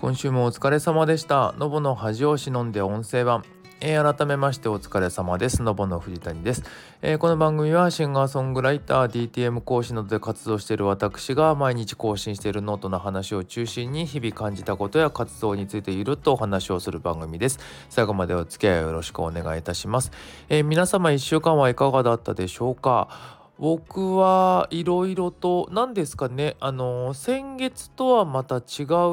[0.00, 3.44] 今週もお疲れ様でしたのぼの恥を忍んで音声版
[3.82, 5.62] えー、改めましてお疲れ様です。
[5.62, 6.62] のぼの藤谷です、
[7.00, 17.58] えー、この番組はシンガーソングライター、DTM 講師などで活動している私が毎日更新しているノートの話を中心に日々感じたことや活動についているとお話をする番組です。
[17.88, 20.12] 最後までお付き合いよろしくお願いいたします。
[20.50, 23.39] えー、皆様1週間はいかがだったでしょうか？
[23.60, 28.62] 僕はいろいろと何ですかねあの先月とはまた違う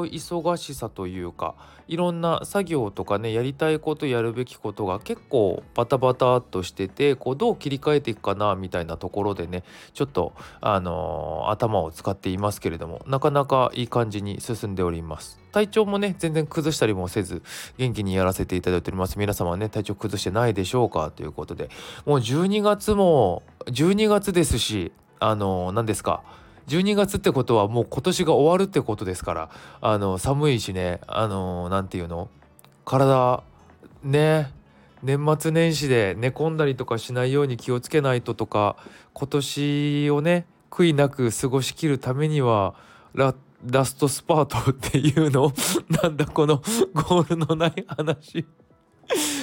[0.08, 1.54] 忙しさというか
[1.86, 15.37] いろんな作業とかねやりたいことやるべきことが結構バタバタっとしててこうどう切り替えていくかなみたいなところでねちょっとあの、頭を使っていますけれどもなかなかいい感じに進んでおります。
[15.52, 17.42] 体調もね全然崩したりもせず
[17.76, 19.18] 元気にやらせていただいております。
[19.18, 21.70] 皆様はね体調崩してないでしょうかということで。
[22.06, 26.22] もう12月も12月ですしあの、何ですか
[26.68, 29.50] ？12月ってことはもう今年が終わるってことですから
[29.80, 32.28] あの寒いしねあの何て言うの？
[32.84, 33.42] 体
[34.02, 34.52] ね
[35.02, 38.76] 年末年始で寝込んだりとかしないように気をつけないととか
[39.12, 42.74] 今年をね悔いなく過ごしきるためには
[43.14, 45.52] ラッラストスパートっていうの
[46.02, 48.46] なんだこのゴールのない話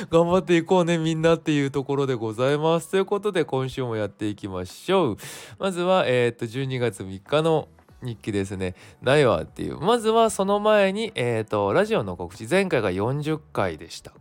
[0.10, 2.92] 頑張っていこうねみんなっていうところでございます。
[2.92, 5.18] ということで今週もやっていきましょう。
[5.58, 7.68] まずは、え、っと12月3日の
[8.06, 8.76] 日記ですね。
[9.02, 9.80] ないわっていう。
[9.80, 12.46] まずはその前に、えっ、ー、と、ラジオの告知。
[12.48, 14.14] 前回が40回でした。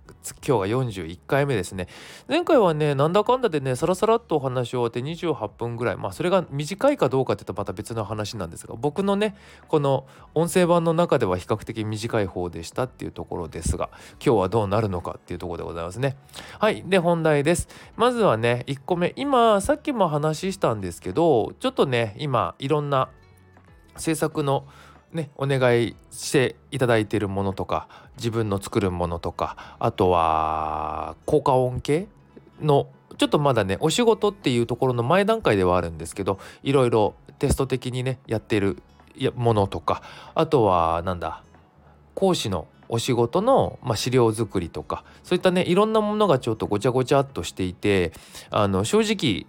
[0.46, 1.86] 今日が41回目ですね。
[2.28, 5.96] 前回はね、なんだかんだでね、さらさらっとお話を終わって28分ぐらい。
[5.96, 9.36] まあ、それが短いかどうかって言ったらまた別の話なんですが、僕のね、
[9.68, 13.90] この音声版の中では比較的短い方でしたっていうところですが、
[14.24, 16.16] 今日はどうなるのかっていうところでございますね。
[16.58, 16.82] はい。
[16.86, 17.68] で、本題です。
[17.96, 19.12] まずはね、1個目。
[19.16, 23.10] 今、さっきも話したんですけど、ちょっとね、今、いろんな
[23.97, 24.67] 制作の
[25.12, 32.08] ね、お願いしていただいているものとか自分の作るものとかあとは効果音系
[32.61, 38.83] のちょっとまだねお仕事っていうところの前段階ではあるんですけどいろいろテスト的にねやってる
[39.36, 40.02] ものとか
[40.35, 41.45] あとはなんだ
[42.14, 48.13] 講師のお仕事の、まあ、資料作りとかそういったねいろんなものがちょっとごちゃごちゃっとしていて
[48.51, 49.47] あの正直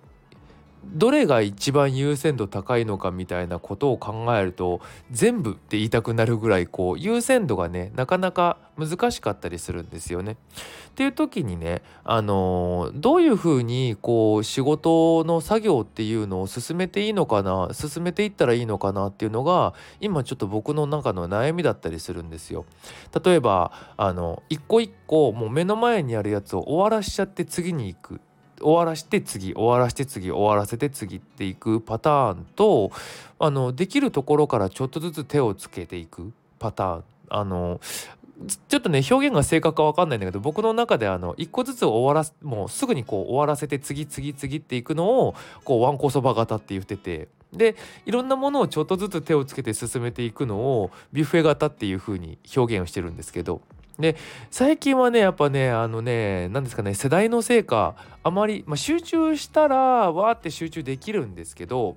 [0.94, 4.82] どれが一番優先度高いのかみたいなことを考えると
[5.12, 10.38] 全部って言いたくなるぐらいこう優先度がねなかなか難しかったりするんですよね。
[10.90, 22.66] っていう時にねあの、どういうふうにこう仕事の作業っていうのを進めていいのかな進めていったらいいのかなっていうのが今ちょっと僕の中の悩みだったりするんですよ。
[23.24, 28.22] 例えばあの一個一個もう目の前にあるやつを終わらしちゃって次に行く
[28.66, 32.92] 終わらして次終わらして次終わらせて次っていくパターンと
[33.38, 37.04] あのできるところからちょっとずつ手をつけていくパターン。
[37.30, 37.80] あの
[38.68, 47.28] ちょっとね表現が正確か分かんないんだけど僕の中であの一個ずつ終わらすもうすぐにこう終わらせて次次次っていくのをこうわんこそば型って言ってて。
[47.54, 53.62] でいろんなものをちょっとずつ手をつけて進めていくのをビュッフェ型っていう風に表現をしてるんですけど。
[54.00, 54.16] で
[54.52, 61.96] 最近はねやっぱねあのね何ですかね世代のせいかあまり、まあ、集中したらわーって集中できるんですけど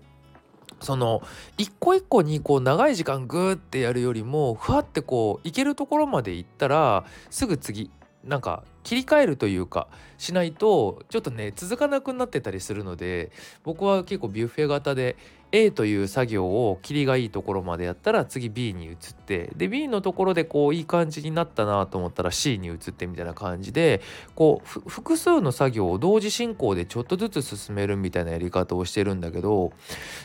[0.81, 1.23] その
[1.57, 7.91] 一個一個にこう長い時間グーってやるよりもふわってこう行けるところまで行ったらすぐ次
[8.25, 9.89] なんか切り替えるというか
[10.19, 13.33] しないとちょっとね続かなくなってたりするので
[13.65, 15.17] 僕は結構ビュッフェ型で
[15.51, 24.03] A という作業を切りがいいところまでやったら次 B に移ってで B のところでこういい感じになったなと思ったら C に移ってみたいな感じで
[24.35, 29.73] こう複数の作業を同時進行でちょっとずつ進めるみたいなやり方をしてるんだけど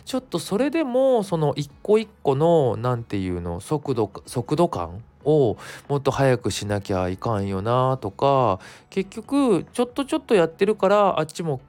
[0.04, 5.58] ちょっとそれでもその一個一個の何て言うの速度速度感を
[5.88, 8.60] もっと早くしなきゃいかんよなとか
[8.90, 11.62] 結局ちょっとちょっとやってるからあっちも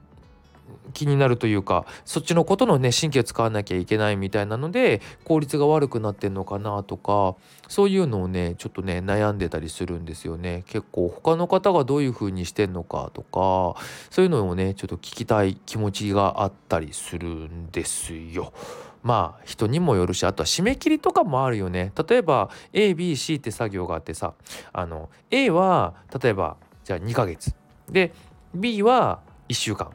[0.93, 7.35] 気になるというかそっちのことのね神経使わなきゃいけないみたいなので効率が悪くなってんのかなとか
[7.67, 10.63] そういうのをねちょっとね悩んでたりするんですよね。
[10.67, 13.79] 結構他の方がどういう風にしてんのかとか
[14.09, 18.53] そういうのをねちょっと聞きたい気持ちがあったりするんですよ。
[19.03, 21.91] まあ人にもよるしあとは締め切りとかもあるよね。
[22.07, 24.33] 例えば ABC って作業があってさ
[24.73, 27.53] あの A は例えばじゃあ2ヶ月。
[27.89, 28.13] で
[28.53, 29.91] B は1週間。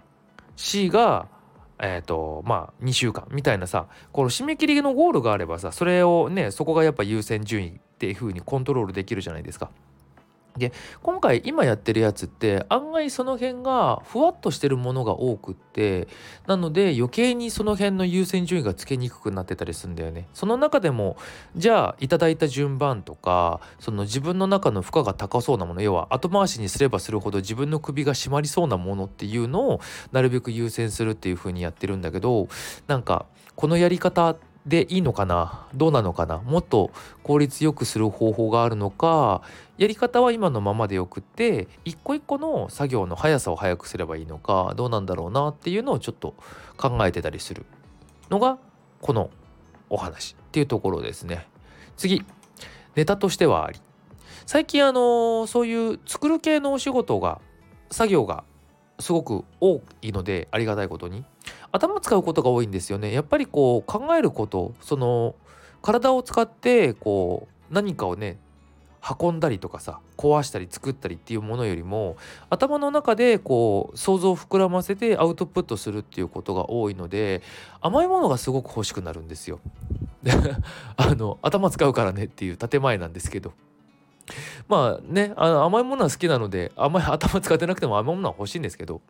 [0.60, 1.28] C が
[1.82, 9.70] えーとまあ、2週間みたいなさこの締め切りのゴールがあればさそれをねそこがやっぱ優先順位っていう風にコントロールできるじゃないですか。
[10.60, 10.72] で
[11.02, 16.06] 今回今やってるやつって案外その辺がふわっとしてるものが多くって
[16.46, 20.28] なので余計にその辺の優先順位がつけにくくなってたりするんだよね。
[20.34, 21.16] その中でも
[21.56, 29.80] じゃあいただいた順番とかその自分の中の負荷が高そうなもの要は後回しにすればするほど自分の首が締まりそうなものっていうのを
[30.12, 32.48] なるべく優先するっていう風にやってるんだけど
[32.86, 34.36] なんかこのやり方
[34.66, 35.66] でいいのかな？
[35.74, 36.36] どうなのかな？
[36.38, 36.90] もっと
[37.22, 39.40] 効率よくする方法があるのか
[39.80, 46.34] やり方は今のままでよくって一個一個の作業の速さを速くすればいいのかどうなんだろうなっていうのをちょっと
[46.76, 47.64] 考えてたりする
[48.28, 48.58] のが
[49.00, 49.30] この
[49.88, 51.48] お話っていうところですね。
[51.96, 52.22] 次
[52.94, 53.80] ネタとしてはあり
[54.44, 57.40] 最近あのそういう作る系のお仕事が
[57.90, 58.44] 作業が
[58.98, 61.24] すごく多いのでありがたいことに
[61.72, 65.34] 頭使うことが多いんですよねやっぱりこう考えることその
[65.80, 68.36] 体を使ってこう何かをね
[69.20, 72.16] 運んだりとかさ壊したり作ったりっていうものよりも
[72.50, 77.42] 頭の中でこう想像を膨らませてアウトプットするっていうことが多いので
[77.80, 79.60] 甘いものがすごく欲しくなるんですよ。
[80.96, 83.52] あの頭使うからねっていう建前なんですけど。
[84.68, 89.00] まあねあの甘いものは好きなので甘い 頭使ってなくても甘いものは欲しいんですけど。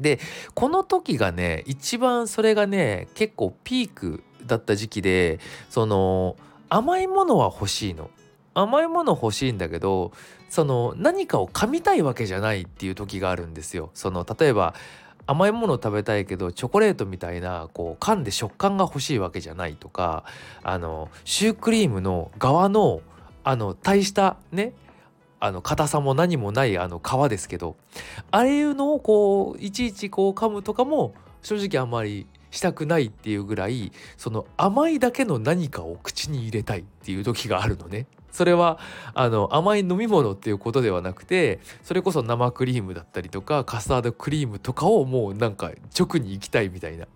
[0.00, 0.20] で
[0.54, 5.40] この時がね一番それがね結構ピークだった時期で
[5.70, 6.36] その
[6.68, 8.10] 甘いものは欲しいの。
[8.62, 10.12] 甘いもの欲しいんだけど
[10.48, 14.74] その何かを噛みたいわけじゃないっていう時があるんですよその例えば
[15.26, 20.24] 甘いもの食べたいけどチョコレートみたいなこう噛んで食感が欲しいわけじゃないとか
[20.62, 23.02] あのシュークリームの側の
[23.44, 24.72] あの大したね
[25.40, 27.76] あの硬さも何もないあの皮ですけど
[28.30, 38.06] ああいうのをこういちいちこう噛むとかも正直あんまりしたくないっていうぐらいその甘いだけの何かを口に入れたいっていう時があるのね。
[38.38, 38.78] それは
[39.14, 47.08] あの甘い飲み物っていうことではなくてそれこそ生クリームだったりとかカスタードクリームとかをもうなんか直に行きたいみたいな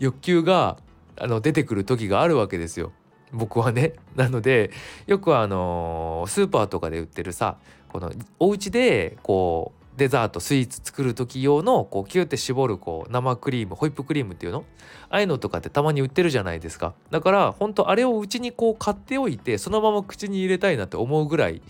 [0.00, 0.76] 欲求が
[1.18, 2.92] あの出てくる時があるわけですよ。
[3.32, 4.70] 僕はねなので
[5.06, 7.56] よくあのスーパーとかで売ってるさ
[7.88, 14.64] このお家でこうデザートスイーツ作る時用のこうキュって絞るこう生クリームホイップクリームっていうの？
[15.08, 16.94] ああいうのとかってたまに売ってるじゃないですか。
[17.10, 21.62] だから本当あれをうちにこう買っておいてそのまま口に入れたいなって思うぐらい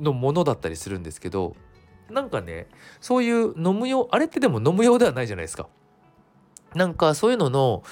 [0.00, 1.56] のものだったりするんですけど
[2.10, 2.68] なんかね
[3.00, 5.68] そういう飲む用あれってでも飲む用ではないじゃないですか。
[6.74, 7.82] なんかそういうのの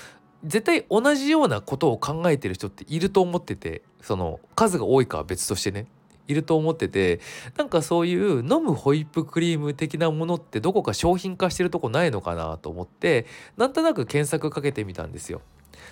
[0.45, 5.87] 絶対同じようなことを考えてる人っていると思っててその数が多いかは別としてね。
[6.27, 7.21] いると思ってて
[7.57, 13.27] なんかそういう飲むホイップクリーム的なものってどこか商品化してるとこないのかなと思って
[13.57, 15.43] なんとなく検索かけてみたんですよ。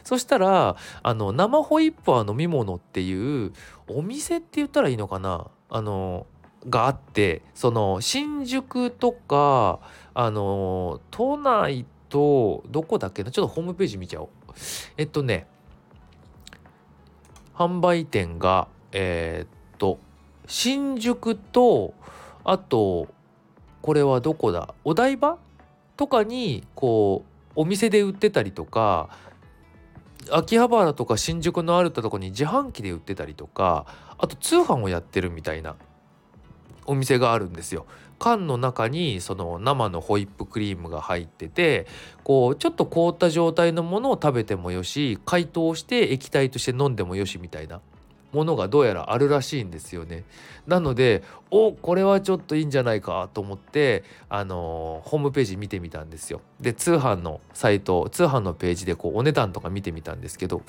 [0.05, 3.52] そしたらあの生ホイップは飲み物っていう
[3.88, 6.26] お店って言ったらいいのかなあの
[6.69, 9.81] があってその新宿とか
[10.14, 14.28] あの都内とどこだっけなちょっとホームページ見ちゃおう。
[14.96, 15.46] えっとね
[17.55, 19.99] 販売店がえー、っと
[20.52, 21.94] 新宿と
[22.44, 23.08] あと
[23.81, 24.75] これはどこだ？
[24.84, 25.38] お台場？
[25.96, 27.25] とかにこ
[27.56, 29.08] うお店で売ってたりとか
[30.31, 33.87] 秋葉原とか新宿のあるとこに自販機で売ってたりとか
[34.19, 35.75] あと通販をやってるみたいな
[36.84, 37.87] お店があるんですよ。
[38.19, 41.87] 缶の中にその生のホイップクリームが入ってて
[42.25, 47.80] こうちょっと凍った状態のものを食べてもよし解凍して液体として飲んでもよしみたいな
[48.33, 50.25] ものがどうやらあるらしいんですよね。
[50.67, 56.41] なのでおこれはちょっといいんじゃないかと思ってあのー、ホームページ見てみたんですよ。
[56.61, 60.62] で通販のサイト通販のページでこうお値段とか見てみたんですけど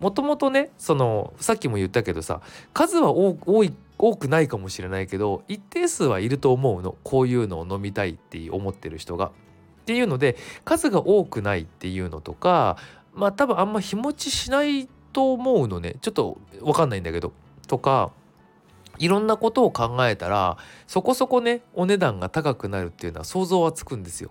[0.00, 2.40] もともとねそのさっきも言ったけどさ
[2.72, 9.32] 数は多い多くないかもしれないけど一定数はいると思うのこういうのを飲みたいって思ってる人が。
[9.78, 12.76] っていうので数が多くないっていうのとか
[13.14, 17.32] まあ多分あんま日持ちしないと思うのねちょっと分かんないんだけど
[17.66, 18.10] とか
[18.98, 24.30] いろんなことを考えたらそこそこねお値段が高くなるっていうのは想像はつくんですよ。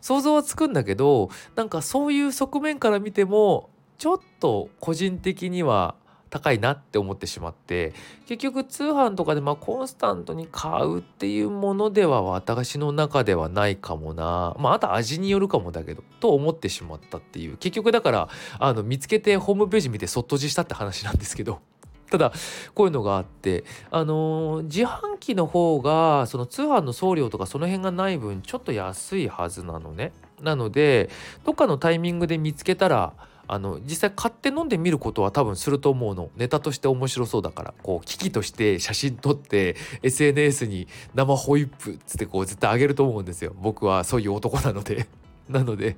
[0.00, 5.94] 想像はつくんだけどなんかそういう側面から見てもちょっと個人的には
[6.28, 7.92] 高いなって思ってしまって
[8.26, 14.54] 結局通販とかでまあコンスタントに買うっていうものでは私の中ではないかもな。
[14.58, 17.56] まああと味によるかもだけどと思ってしまったっていう。
[17.56, 21.60] 結局だからあの見つけてホームページ見てそっとじしたって話なんですけど。
[22.10, 22.32] ただ
[22.74, 30.12] こういうのがあってあのー、自販機の方がその通販の送料とかその辺がない分ちょっと安いはずなのね。
[30.40, 31.10] なので
[31.44, 33.12] どっかのタイミングで見つけたら
[33.48, 36.30] あの実際買って飲んでみることは多分すると思うの。
[36.36, 37.74] ネタとして面白そうだから。
[37.82, 43.54] こう機器として写真撮って SNS に生ホイップっつってこう絶対あげると思うんですよ。
[43.60, 45.08] 僕はそういう男なので。
[45.48, 45.96] なので。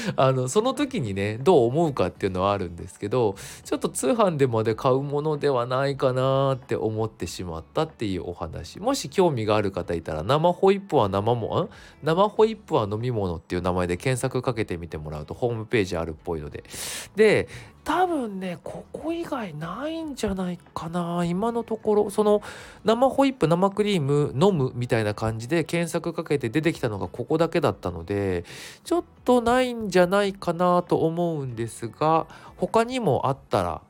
[0.16, 8.78] あのその時にねどう思うかっていうのはあるんですけどちょっと通販でまで買うものではないかなって思ってしまったっていうお話。
[8.78, 11.68] もし興味がある方いたら生ホイップは生も
[12.02, 16.64] 生ホイップは飲み物っていう名前で検索かけてみてもらうとホームページあるっぽいので。
[17.16, 17.48] で
[17.88, 22.42] 多分ねここ以外ないんじゃないかな今のところその
[22.84, 28.44] 生ホイップ生クリーム飲むみたいな感じで検索かけて出てきたのがここだけだったので
[28.84, 32.26] ちょっとないんじゃないかなと思うんですが
[32.58, 33.80] 他にもあったら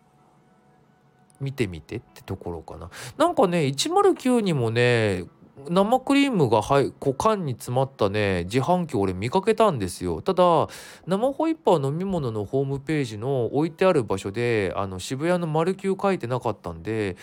[1.41, 2.91] 見てみてってところかな。
[3.17, 5.25] なんかね109にもね
[5.69, 10.69] 生クリームがはいこう缶に詰まったね自販機俺見かけたんですよただ
[11.07, 17.17] 生ホイップは飲み物のホームページの置いてある場所であの渋谷の丸九書いてなかったんで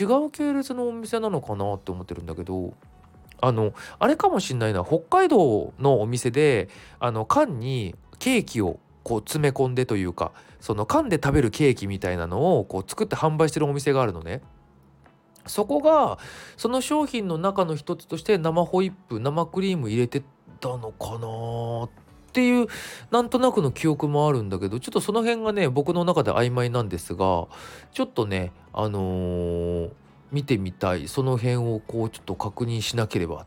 [0.00, 2.74] 違う系列のお店なのかなって思ってるんだけど
[3.40, 6.68] あのあれかもしんないな北海道のお店で
[7.00, 14.40] あの缶にケーキをこう詰め込んでというかその缶で食べるケーキみたいなのをこう作って販売してるお店があるのね。
[15.46, 16.18] そこが
[16.56, 20.22] その商品の中の一つとして生ホイップ生クリーム入れて
[20.60, 21.90] たのかなっ
[22.32, 22.66] ていう
[23.10, 27.46] なんとなくの記憶もあるんだけどちょっとその辺がね僕の中で曖昧なんですが
[27.92, 29.90] ちょっとねあのー、
[30.30, 31.08] 見てみたい。
[31.08, 33.46] その辺をこうちょっと確認しなければ。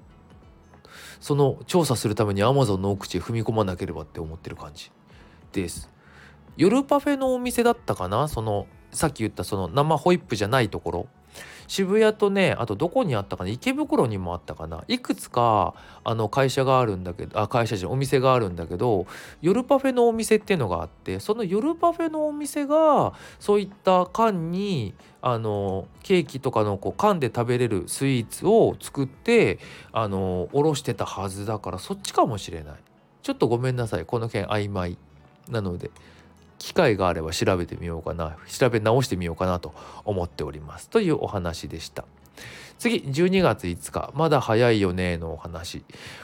[1.20, 4.92] その調査するために Amazon の奥地へ踏み込まなければって思ってる感じ。
[5.52, 5.90] です。
[6.58, 8.28] 夜パフェのお店だったかな？
[8.28, 11.08] そのさっき言ったその生ホイップじゃないところ。
[11.68, 13.50] 渋谷とねあとどこにあったかな？
[13.50, 14.84] 池袋にもあったかな？
[14.88, 19.08] いくつかあの会社があるんだけどあ会社じゃお店があるんだけど
[19.42, 29.60] 夜パフェのお店っていうのがあってその夜パフェのお店がそういった缶にあのケーキとかのこう缶で食べれるスイーツを作って
[29.92, 32.76] あのおろしてたはずだからそっちかもしれない。
[33.24, 34.06] ちょっとごめんなさい。
[34.06, 34.98] この件曖昧
[35.50, 35.90] なので。
[36.58, 40.90] 機会があれば調べてみようかな調べ直してみようかなと思っております。
[40.90, 42.06] というお話でした。
[42.78, 44.12] 次12月5日。
[44.16, 45.84] まだ早いよねのお話。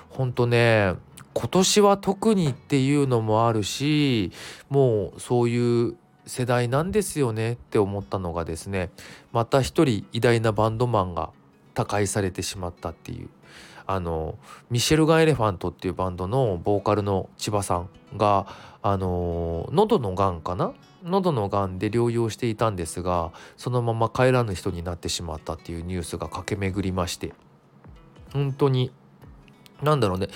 [0.10, 0.96] ほんとね
[1.34, 4.32] 今年は特にっていうのもあるし
[4.70, 5.96] もうそういう
[6.26, 8.90] 世代なんですよねって思ったのがですね
[9.32, 11.32] また一人偉大なバンドマンが
[11.74, 13.30] 他界されてしまったっていう。
[13.88, 14.38] あの
[14.70, 18.48] ミシェルガン・エレファントっていうバンドのボーカルの千葉さんが
[18.82, 20.74] あの喉のがんかな？
[21.04, 27.34] 喉のがんで療養していたんですがそのまま帰らぬ人になってしまったっていうニュースが駆け巡りまして。
[28.34, 28.92] 本当に
[29.82, 30.28] なんだろうね。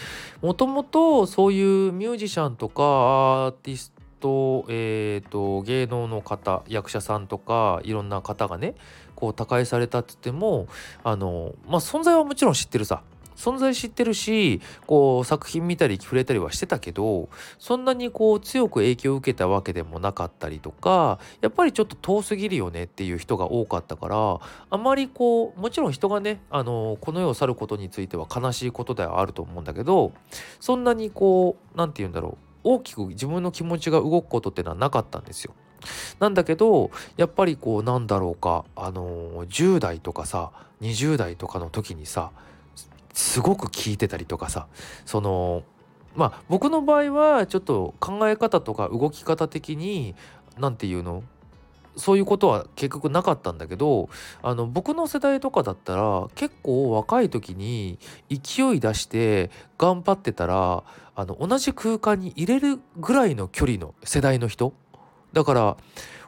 [0.41, 8.73] もともとそういうミュージシャンとかアーティスト、えーと、芸能の方役者さんとかいろんな方がね
[9.15, 10.67] こう他界されたって言っても
[11.03, 13.03] あのまあ存在はもちろん知ってるさ。
[13.35, 24.39] 存在知ってるしこう作品見たり触れたりはしてたけどそんなにこう強く影響を受けたわけでもなかったりとかやっぱりちょっと遠すぎるよねっていう人が多かったから
[24.69, 30.13] あまりこうもちろん人がねあのこの世を去ることについては悲しいことではあると思うんだけど
[30.59, 35.53] そんなにこう何て言うんだろう大きく自分の気持ちが動くことってのはなかったんですよ。
[36.19, 40.51] なんだけどやっぱりこうなんだろうかあの10代とかさ
[40.81, 42.31] 20代とかの時にさ
[43.15, 44.67] すごく聞いてたりとかさ
[45.05, 45.63] その
[46.15, 50.13] まあ僕の場合はちょっと考え方とか動き方的に
[50.59, 51.23] 何て言うの
[51.97, 54.09] そういうことは結局なかったんだけど
[54.43, 60.83] あの僕の世代とかだったら結構若い時に勢い出して頑張ってたら
[61.15, 64.73] あの同じ空間に入れるぐらいの距離の世代の人。
[65.31, 65.77] だから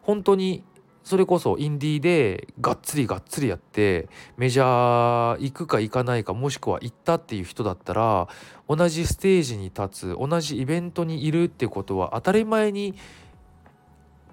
[0.01, 0.63] 本当に
[1.08, 8.28] それこそインディーでがっつりがっつりやってメジャー行くか行かないかもしくは行ったっていう人だったら
[8.68, 12.94] 同じステージに立つ同じイベントにいるってことは当たり前に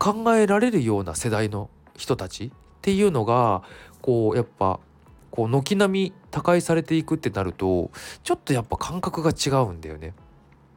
[0.00, 2.50] 考えられるような世代の人たちっ
[2.83, 3.62] ていうのが
[4.02, 4.81] こうやっぱ
[5.31, 7.93] こう軒並み他界されていくってなると
[8.25, 10.12] ちょっとやっぱ感覚が違うんだよね。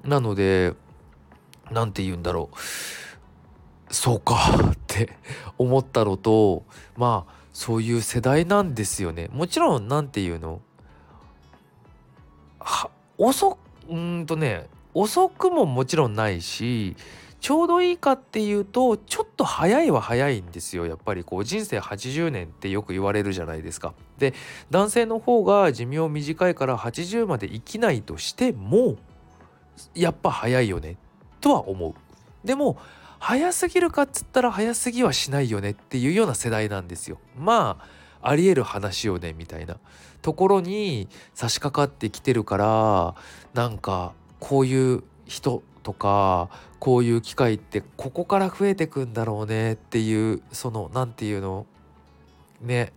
[0.03, 0.75] なので
[1.71, 2.55] 何て言うんだろう
[3.89, 4.35] そうか
[4.71, 5.17] って
[5.57, 6.63] 思ったのと
[6.95, 10.61] まあそういう世代なんですよねもちろん何て言うの？
[12.59, 13.57] は遅
[13.89, 16.95] うんとね遅くももちろんないし
[17.39, 23.93] ちょうどいいかっていうとちょっと早いは早いんですよやっぱりこう人生80年ってよく言われるじゃないですか。
[24.17, 24.33] で
[24.69, 28.97] 男性の方が寿命短いから80まで生きないとしても
[29.93, 30.97] やっぱ早いよね
[31.39, 31.93] とは思う。
[32.45, 32.77] でも
[33.19, 37.17] 早すぎるかっつったら早すぎはしないよねっていうような世代なんですよ。
[37.37, 37.77] ま
[38.21, 39.77] あありえる話よねみたいな。
[40.21, 43.15] ところに差し掛かってきてるから
[43.53, 51.65] なんかこういう人とかこういう機会ってここから増えてくんだろうねっていうその何て言うの？
[52.61, 52.91] ね。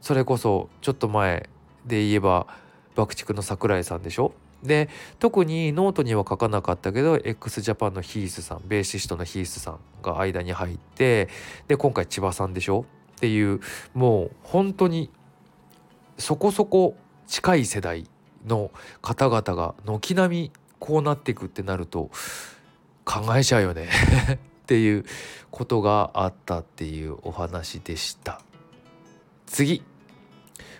[0.00, 1.48] それこそちょっと前
[1.84, 2.46] で言えば
[2.94, 4.32] 爆竹の桜井さんでしょ？
[4.62, 11.28] で特にノートには書かなかったけど x ジャパンのヒースさんベーシストのヒースさんが間に入って
[11.68, 12.84] で今回千葉さんでしょ？
[13.16, 13.60] っていう
[13.94, 15.10] もう本当に
[16.18, 16.96] そこそこ
[17.26, 18.08] 近い世代
[18.46, 18.70] の
[19.02, 22.10] 方々が軒並みこうなっていくってなると
[23.04, 23.88] 考えちゃうよね。
[24.64, 25.04] っていう
[25.50, 28.40] ことがあったっていうお話でした。
[29.46, 29.82] 次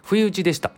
[0.02, 0.72] 不意打ちでした。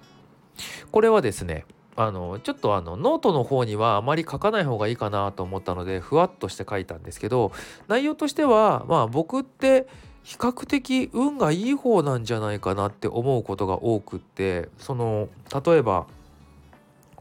[0.92, 1.64] これはですね
[1.98, 7.50] あのちょっとあのノートの方にはあまり書かない方がいいかなと思ったのでふわっとして書いたんですけど
[7.88, 9.88] 内容としてはまあ僕って
[10.22, 15.28] 比較的運がいい方なんじゃないかなって思うことが多くってその
[15.66, 16.06] 例えば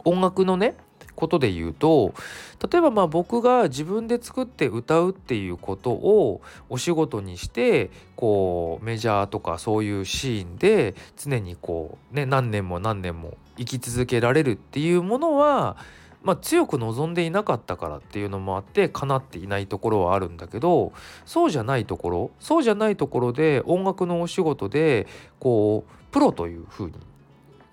[0.05, 0.75] 音楽のね
[1.15, 2.13] ことで言うと
[2.71, 15.77] 例えばまあ僕が自分で作って歌うっていうことをお仕事にしてこうメジャーとかそういうシーンで常にこうね何年も何年も生き続けられるっていうものは
[16.23, 20.91] まあ、強く望んでいなかったからっていうのもあって叶っていないところはあるんだけど
[21.25, 25.07] そうじゃないところそうじゃないところで音楽のお仕事で
[25.39, 26.93] こうプロというふうに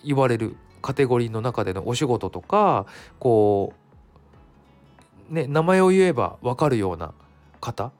[0.04, 2.86] 言われるカテゴリーの中でのお仕事とか
[3.18, 3.72] こ
[5.30, 7.12] うね名前を言えば分かるような
[7.60, 7.90] 方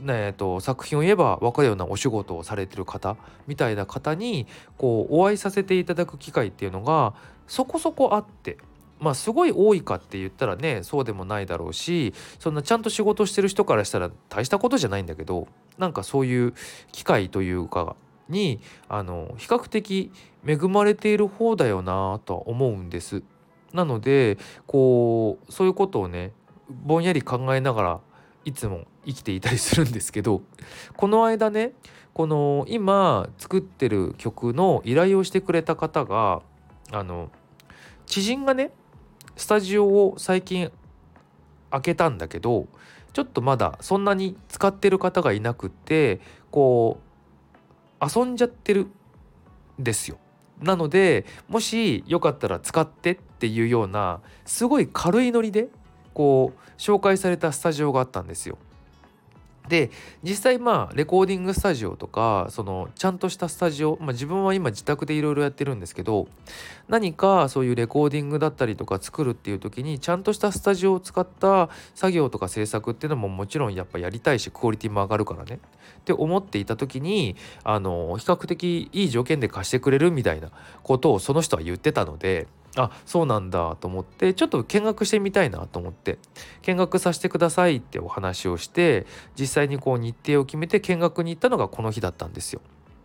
[0.00, 4.46] ねえーと、作品を言えば分かるようなお仕事をされてる方みたいな方に
[4.76, 7.14] こうお会いさせていただく機会っていうのが
[7.46, 8.58] そこそこあって
[9.00, 15.48] まあすごい多いかって言ったらねそうでもないだろうしそんなちゃんと仕事してる人からしたら大したことじゃないんだけど
[15.78, 16.54] なんかそういう
[16.92, 17.96] 機会というか
[18.28, 20.10] にあの比較的
[20.46, 23.22] 恵まれている方だよなとは思うんです。
[23.72, 26.32] なのでこうそういうことをね
[26.70, 28.00] ぼんやり考えながら
[28.44, 30.42] いつも生きていたりするんですけど
[30.96, 31.72] この間ね
[32.12, 36.42] この今作ってる曲の依頼をしてくれた方が
[36.92, 37.30] あの
[38.06, 38.70] 知人がね
[39.36, 40.70] スタジオを最近
[41.70, 42.68] 開けたんだけど
[43.12, 47.00] ちょっとまだそんなに使ってる方がいなくてこ
[48.00, 48.92] う遊んじゃってるん
[49.78, 50.18] ですよ。
[50.60, 55.68] なのでもしよかったら使ってっていうようなすごい軽いノリで
[56.12, 58.58] こう紹介されたスタジオがあったんですよ。
[59.68, 59.90] で
[60.22, 66.28] 実際まあレコーディングスタジオとかそのちゃんとしたスタジオ、まあ、自分は今自宅でいろいろやってるんですけど
[66.88, 75.60] 何かそういうレコーディングだったりとか作るっていう時にちゃんとしたスタジオを使った作業とか制作っていうのももちろんやっぱやりたいしクオリティも上がるからね。
[76.00, 80.50] って思っていた時にあの比較的いい条件で貸してくれるみたいな
[80.82, 82.46] ことをその人は言ってたので
[82.76, 86.18] あそうなんだと思ってちょっと見学してみたいなと思って
[86.62, 89.06] 見学させてくださいってお話をして
[89.38, 92.60] 実際にこう日程を決めて見学に行ったのがこの日だったんですよ。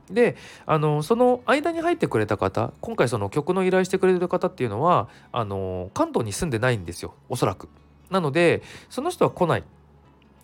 [0.09, 7.69] であのその間に入ってくれた方今回その曲の依頼してくれる方っていうのはあの関東に住んでないんですよおそらく。
[8.09, 9.63] なのでその人は来ない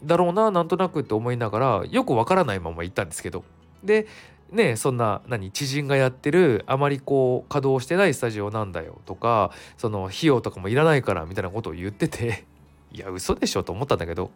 [0.03, 3.43] だろうななんとなくって思いながらよくわからないまま行ったんですけど
[3.83, 4.07] で
[4.55, 12.45] ねそんな何知人がやってるあまりこう稼働してないスタジオなんだよとかその費用とかもいらないからみたいなことを言ってて
[12.91, 14.31] いや嘘でしょと思ったんだけど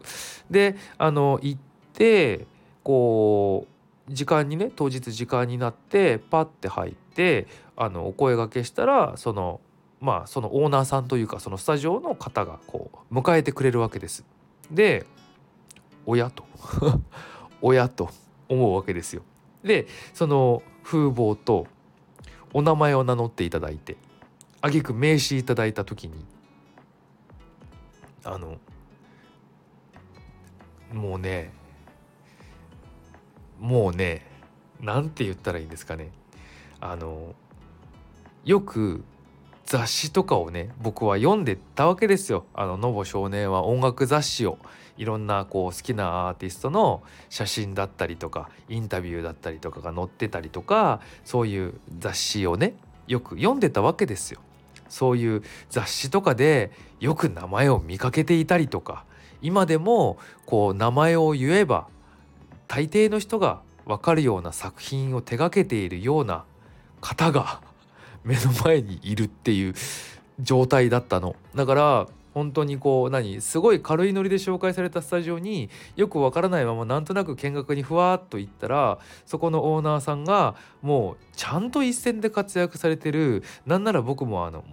[0.51, 1.59] であの行っ
[1.93, 2.45] て
[2.83, 3.65] こ
[4.09, 9.61] う時間にね当日時間になってパッて入ってあのお声がけしたらその
[10.01, 14.25] まあそのオーナーさんというかそのスタジオの方がこう迎えてくれるわけです。
[14.71, 15.05] で
[16.05, 16.45] 親と
[17.61, 18.09] 親と
[18.47, 19.23] 思うわけですよ。
[19.63, 21.67] でその風貌と
[22.53, 23.97] お名前を名乗っていただいて
[24.61, 26.25] 挙句名刺いただいた時に
[28.23, 28.57] あの
[30.93, 31.53] もうね
[33.59, 34.25] もうね
[34.79, 36.11] なんて言ったらいいんですかね
[36.79, 37.35] あの
[38.45, 39.03] よく
[39.65, 42.45] 雑誌とかをね僕は読んでたわけですよ。
[42.55, 44.57] あのノボ少年は音楽雑誌を
[44.99, 52.75] いろんなこう好きなアーティストの写真だったりとかインタビューだったりとかが載ってたりとかそういう雑誌をね
[53.07, 54.41] よく読んでたわけですよ。
[54.89, 59.05] そういう雑誌とかでよく名前を見かけていたりとか
[59.41, 61.87] 今でもこう名前を言えば
[62.67, 66.43] 大抵の人が分かるような作品を手がけているような
[66.99, 67.61] 方が
[68.25, 69.75] 目の前にいるっていう
[70.41, 71.37] 状態だったの。
[71.55, 72.07] だから
[72.39, 84.63] 本当にこう何すごい軽いノリで紹介されたスタジオによくわからないままなんとなく見学にふわっと行ったらそこのオーナーさんがもうちゃんと一線で活躍されてるなんなら僕もあの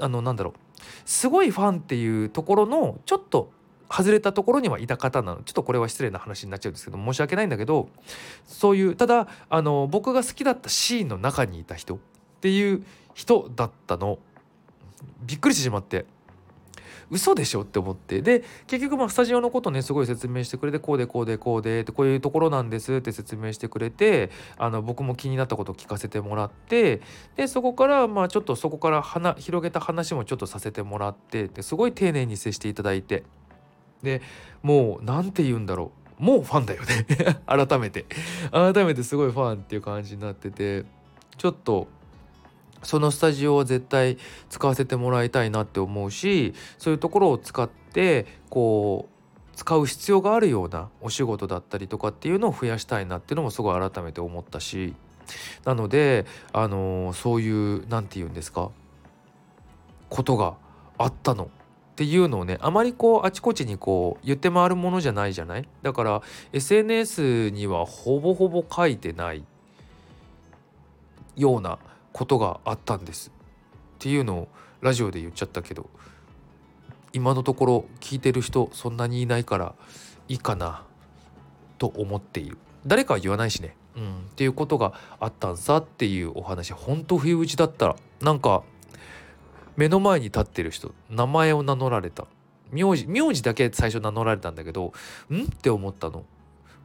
[0.00, 3.52] あのなんだろうすごいファンっていうところのちょっと
[3.88, 5.42] 外れたところにはいた方なの。
[5.44, 7.88] ちょっとこれは失礼な話になっちゃうんですけど申し訳ないんだけど
[8.44, 11.98] そういうただあの僕が好きだったシーンの中にいた人っ
[12.40, 14.18] ていう人だったの。
[15.24, 16.04] びっくりしてしまって。
[17.12, 18.22] 嘘でしょって思って。
[18.22, 27.02] で結局まあスタジオのことねすごい説明してくれてこうでこうでこうでってこういうところなんですって説明してくれてあの僕も気になったことを聞かせてもらって
[27.36, 29.02] でそこからまあちょっとそこから
[29.38, 33.24] 広げた話もちょっとさせてもらってですごい丁寧に接していただいて。
[34.02, 34.20] で
[34.62, 36.24] もう何て言うんだろう。
[36.24, 37.06] もうファンだよね。
[37.46, 38.04] 改めて。
[38.50, 40.84] 改めてすごいファンっていう感じになってて
[41.36, 41.86] ちょっと
[42.82, 44.18] そのスタジオを絶対
[44.50, 54.94] 使わせてもらいたいなって思うしそういうところを使ってこう使う必要があるようなお仕事だったりとかっていうのを増やしたいなっていうのもすごい改めて思ったし
[55.64, 58.70] なのであの、そういう何て言うんですか
[60.08, 60.54] ことが
[60.98, 65.68] あったのっていうのをねあまりこうあちこちにこう言って回るものじゃないじゃない？
[65.82, 69.44] だから SNS にはほぼほぼ書いてない
[71.36, 71.78] ような
[72.12, 73.30] ことがあったんです。
[73.30, 73.32] っ
[73.98, 74.48] ていうのを
[74.80, 75.88] ラジオで言っちゃったけど
[77.12, 79.74] 今のところ聞いてる人そんなにいないから
[80.28, 80.84] いいかな
[81.78, 82.58] と思っている。
[82.86, 83.76] 誰かは言わないしね。
[83.96, 84.02] うん。
[84.02, 86.72] っていうことがあったんさっていうお話。
[86.72, 88.62] ほんと不意打ちだったらなんか
[89.76, 92.26] 目の前に立ってる人名前を名乗られた。
[92.70, 94.92] 名字名字だけ最初名乗られたんだけど
[95.30, 95.42] ん？
[95.42, 96.24] って思ったの。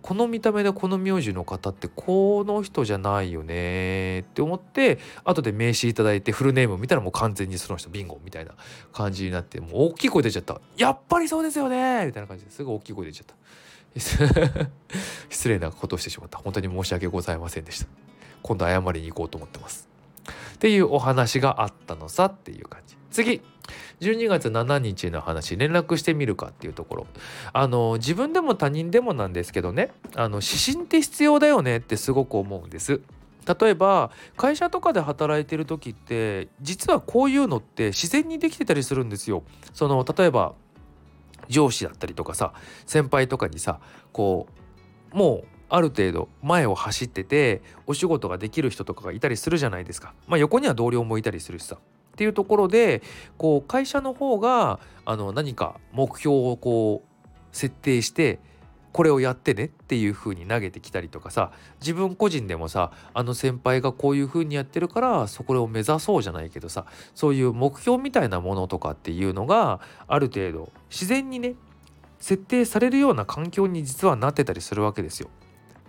[0.07, 8.53] この見た目でこの名字の方ってこの人じゃないよねって思って後で名刺いただいてフルネームを見たらもう完全にその人ビンゴみたいな
[8.93, 10.61] 感じになってもう大きい声出ちゃった。
[10.77, 12.05] やっぱりそうですよね！
[12.05, 14.69] みたいな感じですぐ大きい声出ちゃった。
[15.27, 16.37] 失礼なことをしてしまった。
[16.37, 17.87] 本当に申し訳ございませんでした。
[18.43, 19.89] 今度謝りに行こうと思ってます。
[20.53, 22.96] っていうお話があったのさっていう感じ。
[23.11, 23.41] 次
[23.99, 27.07] 12月7日の話連絡してみるかっていうところ
[27.53, 33.01] あの自分でも他人でもなんですけどねあの指針って必要だよねってすごく思うんです。
[33.61, 39.43] 例えば会社とかで働いてる時って実はこういうのって自然にできてたりするんですよ。
[39.73, 40.53] その例えば
[41.47, 42.53] 上司だったりとかさ
[42.85, 43.79] 先輩とかにさ
[44.11, 44.47] こ
[45.13, 50.13] うもうある程度前を走っててお仕事ができる人とかがいたりするじゃないですか。
[50.27, 51.77] まあ横には同僚もいたりするしさ。
[52.17, 53.03] っていうところで
[53.37, 58.39] こう会社の方があの何か目標をこう設定して
[58.91, 71.53] これをやってねっていう風に投げてきたりとかさ自分個人でもさあの先輩がこういう風にやってるからそこを目指そうじゃないけどさそういう目標みたいなものとかっていうのがある程度自然にね
[72.19, 75.29] 設定されるような環境に実はなってたりするわけですよ。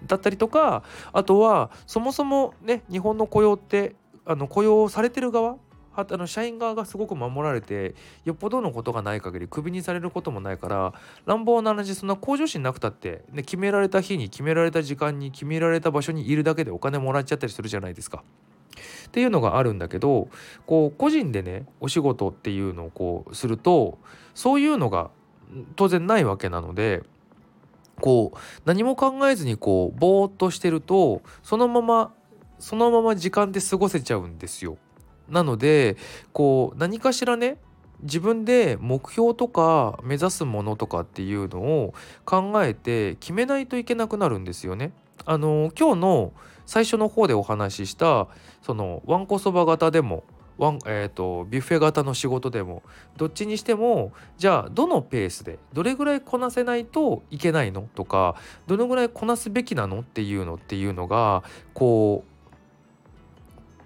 [0.07, 0.83] だったりとか
[1.15, 5.57] あとはそもそもね日本の雇用ってあの雇用されてる側
[6.01, 10.95] あの社員側がすごく守られてよっぽどのことがない限りクビにされることもないから
[11.27, 18.23] 乱暴な話そんな向上心なくたって、ね、決められた日に決められた時間に決められた場所にいるだけでお金もらっちゃったりするじゃないですか。
[19.09, 20.29] っていうのがあるんだけど
[20.67, 23.99] こう個人でねお仕事っていうのをこうすると
[24.35, 25.11] そういうのが
[25.77, 27.03] 当然ないわけなので
[28.01, 32.13] こう何も考えずにこうぼーっとしてるとそのまま
[32.59, 34.79] そのまま時間で過ごせちゃうんですよ。
[35.29, 35.97] なので
[36.33, 37.59] こう何かしらね
[38.03, 44.93] 自分で目標とか目指すものとかっていうのを考えて決めないといけなくなるんですよね。
[45.25, 46.33] あの今日の
[46.65, 48.29] 最初の方でお話しした
[48.63, 50.23] そのわんこそば型でも
[50.59, 52.83] ワン、えーと、ビュッフェ型の仕事でも
[53.17, 58.35] どっちにしてもじゃあどのペースでどれぐらいこなせないといけないのとか
[58.67, 62.38] どのぐらいこなすべきなのっていうのっていうのがこう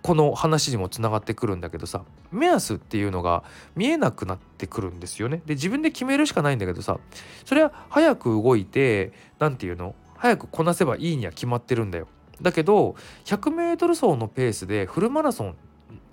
[0.03, 3.45] この話にもつながってくるんだけどさ目安っていうのが
[3.77, 5.43] 見えなくなってくるんですよね。
[5.47, 6.99] で自分で決めるしかないんだけどさ
[7.45, 9.95] それは早く動いて何て言うの？
[10.17, 12.09] 早くこなせばいいには決まってるんだよ。
[12.41, 15.57] だけど 100m 走のペースでフルマラソン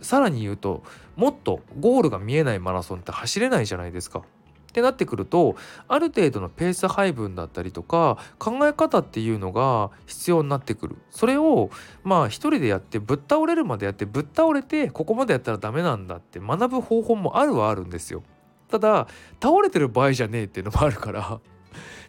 [0.02, 0.84] さらに言うと
[1.16, 4.24] もっとゴールが見えないマラソンって走れないじゃないですか。
[4.70, 5.56] ってなってくると
[5.88, 10.98] ある程度のペース配分だったりとか考え方っていうのが必要になってくる。
[11.10, 11.70] それを
[12.04, 18.24] まあ一人でやってぶっ倒れるまでやってぶっ倒れてここまでやったらダメなんだって学ぶ方法もあるはあるんですよ。
[18.70, 19.08] ただ
[19.42, 21.40] 倒れてる場合じゃねえっていうのもあるから。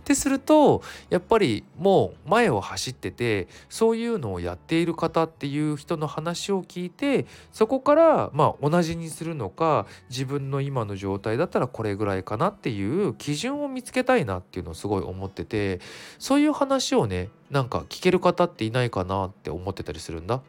[0.00, 15.80] ってするとやっぱりもう前を走っててそういうのをやっている方っていう人の話を聞いてそこからまあ同じにするのか自分の今の状態だったらこれぐらいかなっていう基準を見つけたいなっていうのをすごい思ってて
[16.18, 20.40] そういう話をねなんか聞ける方っていないかなって思ってたりするんだ。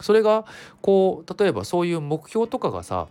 [0.00, 0.44] それが
[0.82, 3.08] こう例えばそういう目標とかがさ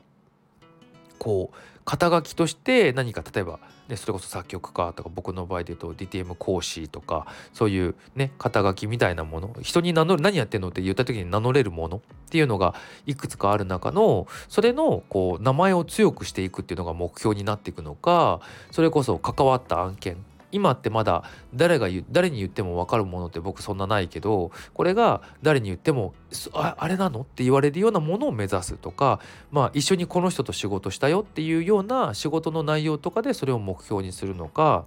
[1.26, 12.76] こう肩書きとして何か例えば、ね、それこそ作曲家とか僕の場合で言うと DTM 講師とかそういうね肩書きみたいなもの人に名乗る何やってんのって言った時に名乗れるものっていうのが
[13.08, 20.18] いくつかある中のそれのこう名前を強くしていくっていうのが目標になっていくのかそれこそ関わった案件
[20.56, 26.14] 今ってまだ誰が誰に言っても分かるものって僕そんなないけどこれが誰に言っても
[26.54, 29.20] ああれなのって言われるようなものを目指すとか
[29.52, 34.86] まあ一緒にこの人と仕事したよっていうような仕事の内容とかでそれを目標にするのか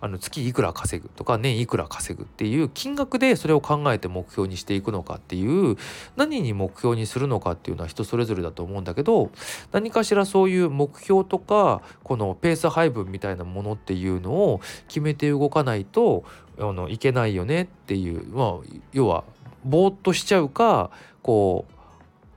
[0.00, 5.76] あの月いくら稼ぐとか年いくら稼ぐっていう金額でそれを考えて目標にしていくのかっていう
[6.16, 9.30] 何に目標にするのかっていうのは人それぞれだと思うんだけど
[9.72, 16.24] 何かしらそういう目標とかこのペース配分みたいなものっていうのを決めめて動かないと
[16.58, 19.24] あのいけないよねっていうまあ要は
[19.64, 20.90] ぼーっとしちゃうか
[21.22, 21.74] こう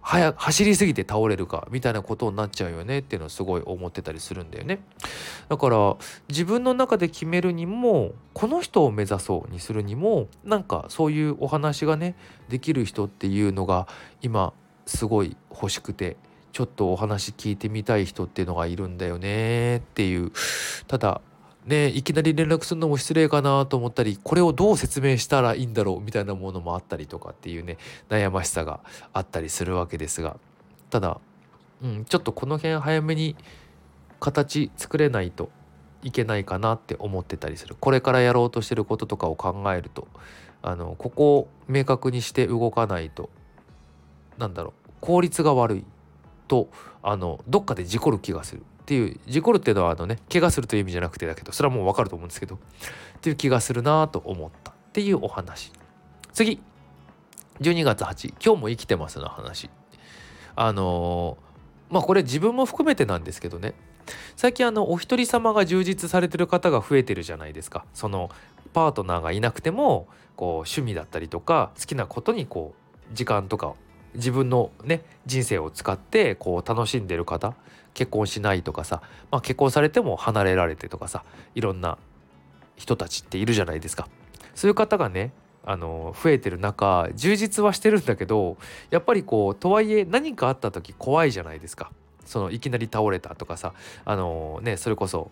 [0.01, 4.79] 早走りすぎて倒れるかみたいなことになっちゃうよねっていうのをすごい思ってたりするんだよね。
[5.49, 5.97] だから
[6.29, 12.15] 自分の中で決めるにもこの人を目指そうにするにもなんかそういうお話がね
[12.47, 13.85] できる人っていうのが
[14.21, 14.53] 今
[14.85, 16.15] すごい欲しくて
[16.53, 20.31] ちょっとお話聞いてみたい人っていうのがいるんだよねっていう
[20.87, 21.19] ただ
[21.67, 27.77] ねいきなり連絡するのも失礼かなと思ったりこれをどう説明したらいいんだろうみたいなものもあったりとかっていうね
[28.09, 28.79] 悩ましさが
[29.13, 30.37] あったりするわけですが。
[30.89, 31.19] ただ、
[31.83, 33.35] うん、ちょっとこの辺早めに
[34.21, 35.49] 形作れないと
[36.01, 37.75] いけないかなって思ってたりする。
[37.77, 40.07] これからやろうとしてることとかを考えると
[40.61, 43.29] あのここを明確にして動かないと
[44.37, 45.85] なんだろう効率が悪い
[46.47, 46.69] と
[47.03, 48.63] あのどっかで事故る気がする。
[48.87, 52.59] っていう事故るっていうのはあのね怪我するという意味じゃなくてだけどそれはもうわかると思うんですけどっ
[53.19, 55.73] ていう気がするなと思ったっていうお話。
[56.31, 56.61] 次。
[57.59, 59.69] 12月8今日も生きてますの話。
[60.55, 63.73] あのー、まあこれ自分も含めてなんですけどね。
[64.37, 67.83] 最近あのお一人様が充実されてる方が増えてるじゃないですか。
[67.93, 68.29] その
[68.71, 72.73] パートナーがいなくてもこう趣味だったりとか好きなことにこ
[73.11, 73.73] う時間とか
[74.17, 77.53] 自分のね人生を使ってこう楽しんでる方
[77.93, 79.01] 結婚しないとかさ、
[79.31, 81.23] まあ、結婚されても離れられてとかさ
[81.55, 81.97] いろんな
[82.75, 84.07] 人たちっているじゃないですか。
[84.53, 85.31] そういう方がね
[85.65, 88.57] あの増えてる中充実はしてるんだけど
[88.89, 91.91] やっぱりこうとはいえ何かあった時怖いじゃないですか。
[92.25, 95.31] そのいきなり倒れたとかさあのねそれこそ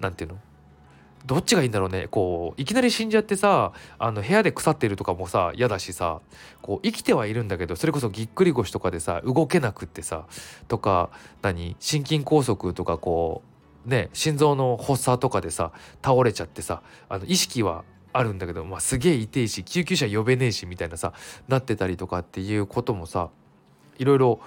[0.00, 0.51] 何て言うの？
[1.24, 2.08] どっちがいいんだろうね。
[2.10, 6.20] こういきなり死んじゃってさあの部屋で腐ってるとかもさ嫌だしさ
[6.60, 10.26] こう生きてはいるんだけどそれこそぎっくり腰とかでさ動けなくってさ
[10.68, 11.10] とか
[11.42, 13.42] 何心筋梗塞とかこ
[13.86, 15.72] うね心臓の発作とかでさ
[16.04, 21.12] 倒れちゃってさあの意識はあるんだけど、まあ、すげえ痛いし救急車呼べねえしみたいなさ
[21.48, 23.30] なってたりとかっていうこともさ
[23.98, 24.40] いろいろ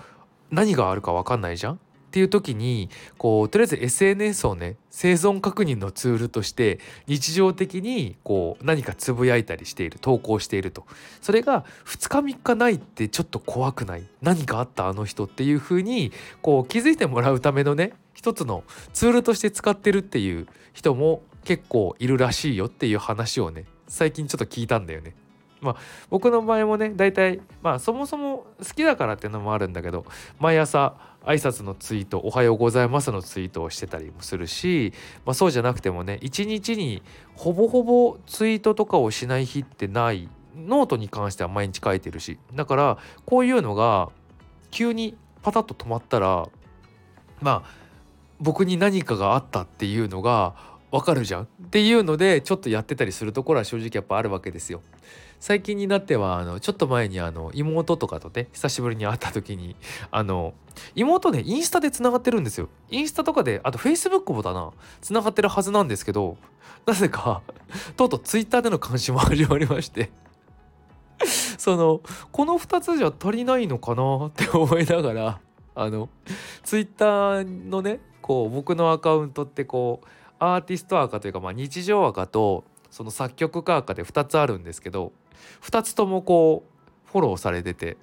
[0.51, 1.79] 何があるか分かんないじゃん。
[2.15, 10.85] っていう時にこうとりあえず SNS をね生存確認のツールとして日常的にこう何かつぶやいたりしている投稿していると
[11.19, 25.15] それが2日3日ないってちょっと怖くない何かあったあの人っていう風に気づいてもらうためのね一つのツールとして使ってるっていう人も結構いるらしいよっていう話をね最近ちょっと聞いたんだよね。
[25.61, 25.75] まあ
[26.09, 30.05] 僕の場合もね大体まあそもそも好きだからっていうのもあるんだけど
[30.39, 34.93] 毎朝挨拶のツイート「おはようございます」のツイートをしてたりもするし、
[35.25, 37.01] まあ、そうじゃなくてもね一日に
[37.35, 44.09] ほぼほぼツイートとかをしない日ってないノートに関しては毎日書いてるしだからこういうのが
[44.71, 46.47] 急にパタッと止まったら
[47.41, 47.85] まあ
[48.39, 50.55] 僕に何かがあったっていうのが
[50.91, 54.81] わかるじゃんっていうのでちょっとやってたりするところは正直やっぱあるわけですよ。
[55.39, 59.75] 最近になってはあのちょっと前にあの妹とかとね久しぶりに会った時に
[60.11, 60.53] あの
[60.95, 62.69] 妹ねインスタでつながってるんですよ。
[62.89, 64.71] インスタとかであとフェイスブックもだな。
[65.01, 66.37] つながってるはずなんですけど
[66.85, 67.41] なぜか
[67.95, 70.11] とうとうツイッターでの監視も始まりまして。
[71.57, 74.27] そのこの2つじゃ足りないのかな？
[74.27, 75.39] って思いながら
[75.75, 76.09] あの
[76.63, 80.07] ツイッターのねこう僕のアカウントってこう
[80.39, 85.11] アーティスト赤というか、まあ、日常赤とその作曲家赤で2つあるんですけど
[85.61, 86.63] 2つともこ
[87.07, 87.97] うフォローされてて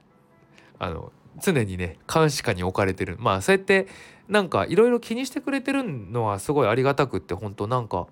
[0.79, 3.17] あの常にね監視下に置かれてる。
[3.19, 3.87] まあそうやって
[4.29, 8.07] なんかいろいろ気にしてくれてるのはすごいありがたくって本当なんか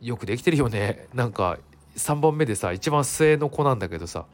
[0.00, 1.08] よくできてるよね。
[1.12, 1.58] なんか
[1.96, 4.26] 3番目でさ一番末の子なんだけどさ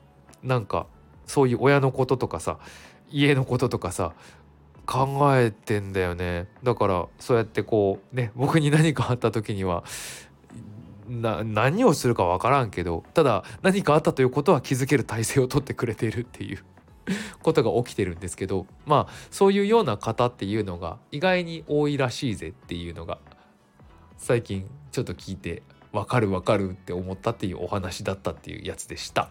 [0.43, 0.87] なんか
[1.27, 2.59] そういう親のこととかさ
[3.11, 4.13] 家のこととかさ
[4.85, 6.47] 考えてんだよね。
[6.63, 9.83] だからそうやってこうね僕に何かあった時には
[11.09, 16.65] な何をするか分からんけどただ何かあったということは気づける体制をとってくれているっていう
[17.43, 23.19] ことが起きてるんですけどまあそういうような方っていうのが意外に多いらしいぜっていうのが
[24.17, 29.31] 最近ちょっと聞いて分かる分かるって思ったっていうお話だったっていうやつでした。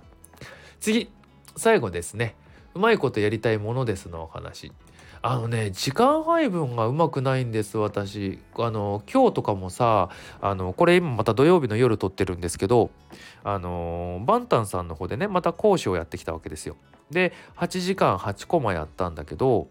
[0.80, 1.10] 次
[1.56, 2.36] 最後ですね。
[2.74, 4.72] うまいことやりたいものですのお話。
[5.28, 8.38] あのね時間配分がうまくないんです私。
[8.60, 10.10] あの今日とかもさ
[10.40, 12.92] あのこれ今また土曜日の夜撮ってるんですけど
[13.44, 16.76] あのバンタンさんの方でねまた講師をやってきたわけですよ。
[17.10, 19.68] で8時間8コマやったんだけど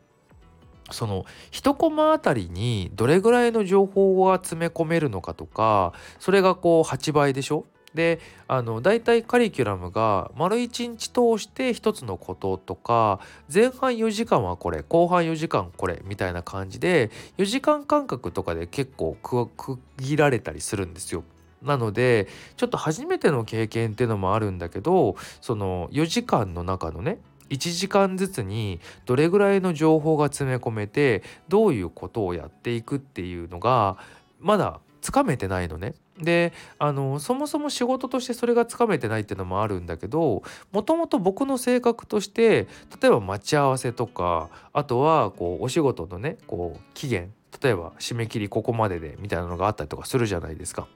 [0.90, 7.64] その1コマあたりにどれぐらいの情報が詰め込めるのかとかそれがこう8倍でしょ？
[7.94, 13.20] であの大体カリキュラムが丸1日通して1つのこととか
[13.52, 21.24] 前半4時間はこれ後半4時間これみたいな感じで4時間間隔とかで結構区切られたりするんですよ。
[21.62, 33.96] なのでちょっと初めての経験っていうのもあるんだけどその4時間の中のね1時間ずつにどれぐらいの情報が詰め込めてどういうことをやっていくっていうのが
[34.40, 35.94] まだつかめてないのね。
[36.18, 42.68] であのそもそも仕事としてそれがつかめてないっていうのもあるんだけどもともと僕の性格として
[43.00, 50.86] 例えば待ち合わせとかあとはこうお仕事のねこう期限例えば締め切りここまででみたいなのがあったりとかするじゃないですか。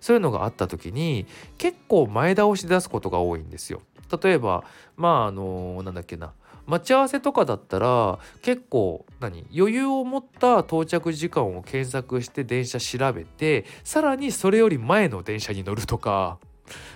[0.00, 1.26] そういうのがあった時に
[1.58, 3.82] 結構前倒し出すことが多いんですよ。
[4.22, 4.64] 例えば
[4.96, 6.32] まああのなんだっけな
[6.66, 16.38] 待ち合わせとかだったら結構何余裕を持った到着時間を検索して電車調べてさらにそれより前の電車に乗るとか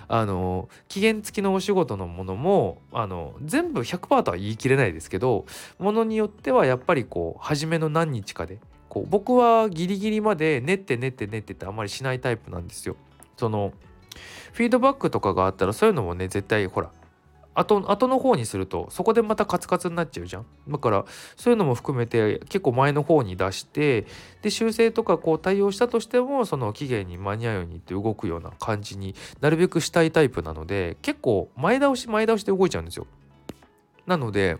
[0.07, 5.45] あの期限付きのお仕事のものもあの全部100%とは言い切れないですけど
[5.79, 12.97] ものによってはやっぱりこう初めの何日かでこう僕はギリギリまで練って練って練ってってあんまりしないタイプなんですよ。
[13.37, 13.71] その
[14.51, 16.91] フィードバックとかがあったらそういうのもね絶対ほら
[17.61, 20.45] 後後の方にするとそこでまたカツカツになっちゃうじゃん。
[20.67, 24.05] だからそういうのも含めて結構前の方に出して
[24.41, 33.07] で修正とかこう対応したとしてもその期限に間に合うようにって動くような感じになるべくしたいタイプなので結構前倒し前倒しで動いちゃうんですよ。
[34.05, 34.57] なので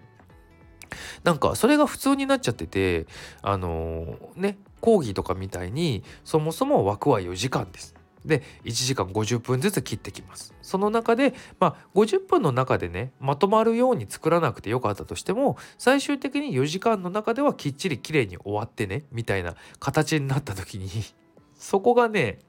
[1.24, 3.08] なんかそれが普通になっちゃってて
[3.42, 7.96] あのー、ね講義とかみたいにそもそも枠は4時間です。
[8.26, 20.90] で1時間50分ずつ切ってきますその中でまあ50分の中でねまとまるように作らなくてよかったとしても最終的に4時間の中ではきっちりきれいに終わってねみたいな形になった時に
[21.56, 22.40] そこがね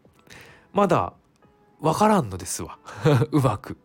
[0.73, 1.15] まだ
[1.81, 2.79] わからんのですわ
[3.33, 3.77] うまく。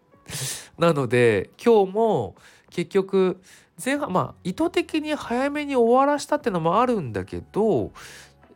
[0.77, 2.35] なので今日も
[2.69, 3.41] 結局
[3.83, 7.91] 前半まあ意図的に早めに終わらしたってのもあるんだけど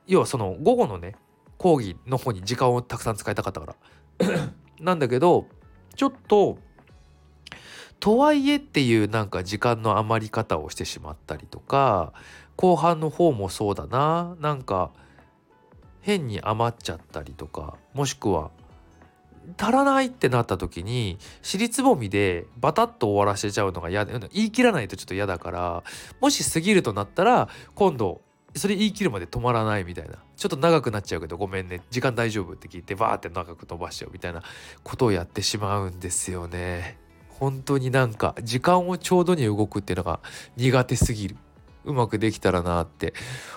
[0.06, 1.16] 要はその午後のね
[1.62, 3.76] 講義の方に時間をたくさん使いたかったから。
[4.82, 5.46] なんだけど
[5.96, 6.58] ちょっと
[8.00, 12.14] とはいえっていうなんか時間の余り方をしてしまったりとか
[12.56, 14.36] 後半の方もそうだな。
[14.40, 14.90] なんか
[16.02, 18.50] 変に余っちゃったりとかもしくは
[19.56, 25.84] 足らないってなった時に尻つぼみでバタッと終わらせちゃうのが嫌で言い切らないとちょっと嫌だから
[26.20, 28.22] もし過ぎるとなったら今度
[28.56, 30.16] それ言い切るまで止まらないみたいな。
[30.36, 31.82] ちょっと長くなっちゃうけどごめんね。
[31.90, 34.44] 時間大丈夫って聞いてバーって長く飛ばしちゃうみたいな
[34.84, 36.98] ことをやってしまうんですよね。
[37.30, 40.20] 本当になんか時間をちょうどに動くっていうのが
[40.58, 41.38] 苦手すぎる。
[41.84, 43.14] うまくできたらなって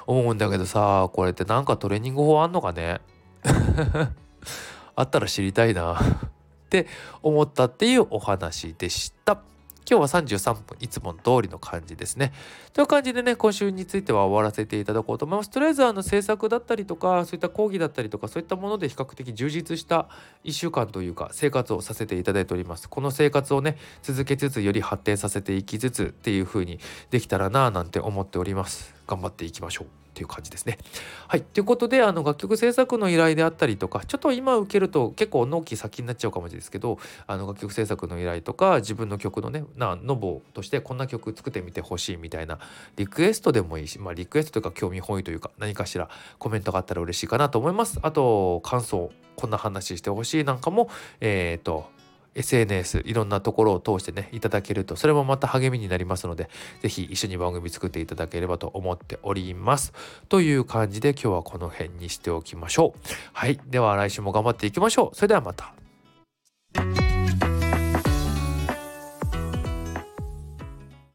[0.06, 3.00] 思うんだけどさこれってなんかトレーニング法あんのかね？
[4.96, 6.00] あったら知りたいな。
[6.00, 6.86] って
[7.22, 9.40] 思ったっていうお話でした。
[9.88, 12.32] 今日は33分いつも通りの感じですね。
[12.72, 15.50] という感じでね今週については終わらせていただこうと思います。
[15.50, 20.08] とりあえずあの制作だったりとかそういった講義だったりとかそういったもので比較的充実した
[20.44, 22.88] 1週間というか生活をさせていただいております。
[22.88, 26.78] この生活をね続けつつより発展させていきつつっていう風に
[27.10, 28.94] できたらなぁなんて思っております。
[29.06, 30.03] 頑張っていきましょう。
[30.14, 30.78] っていう感じですね。
[31.26, 31.42] はい。
[31.42, 42.60] ということで、あの楽曲制作の依頼であったりとか、ちょっと今受けると結構納期先になっちゃうかもしれないですけど、あの楽曲制作の依頼とか、自分の曲のね、な、ノボとしてこんな曲作ってみてほしいみたいな
[42.96, 46.08] リクエストでもいいし、まあリクエストというか興味本位というか、何かしら
[46.38, 47.98] コメントがあったら嬉しいかなと思います。
[48.02, 50.88] あと、感想、こんな話してほしいなんかも、
[51.20, 51.90] えっ、ー、と、
[52.34, 56.48] SNS いろんなところを通してねいただけるとそれもまた励みになりますので
[56.82, 59.92] 是非一緒に番組作っていただければと思っております。
[60.28, 63.00] という感じで今日はこの辺にしておきましょう。
[63.32, 63.60] はい。
[63.66, 65.16] では来週も頑張っていきましょう。
[65.16, 65.74] それではまた。